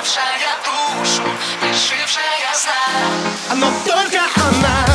взявшая 0.00 0.56
душу, 0.64 1.22
лишившая 1.62 2.54
сна. 2.54 3.54
Но 3.56 3.66
только 3.86 4.20
она, 4.36 4.86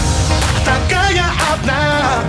такая 0.65 1.25
одна, 1.53 2.23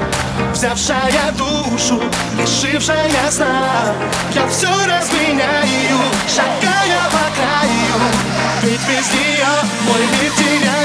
взявшая 0.53 1.33
душу, 1.33 2.03
лишившая 2.39 3.31
сна. 3.31 3.95
Я 4.35 4.47
все 4.49 4.69
разменяю, 4.69 5.99
шагая 6.29 7.01
по 7.13 7.25
краю, 7.37 7.99
ведь 8.63 8.81
без 8.81 9.11
нее 9.13 9.55
мой 9.87 10.01
мир 10.01 10.33
теряет 10.37 10.76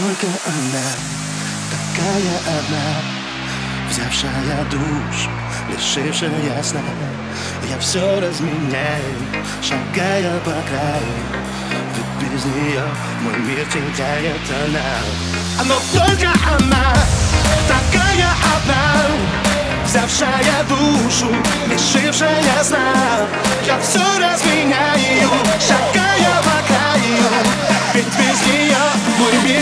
только 0.00 0.26
она, 0.46 0.88
такая 1.72 2.58
одна, 2.58 3.02
взявшая 3.90 4.64
душ, 4.70 5.28
лишившая 5.70 6.62
сна. 6.62 6.80
Я 7.68 7.78
все 7.80 8.20
разменяю, 8.20 9.16
шагая 9.60 10.38
по 10.40 10.52
краю, 10.68 11.18
ведь 11.96 12.30
без 12.30 12.44
нее 12.44 12.84
мой 13.22 13.36
мир 13.38 13.66
теряет 13.72 14.40
она. 14.66 15.64
Но 15.64 15.74
только 15.92 16.30
она, 16.30 16.94
такая 17.66 18.30
одна, 18.54 19.06
взявшая 19.84 20.64
душу, 20.68 21.34
лишившая 21.68 22.62
сна. 22.62 23.26
Я 23.66 23.80
все 23.80 24.04
разменяю. 24.18 25.30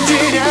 did 0.06 0.37
I? 0.37 0.46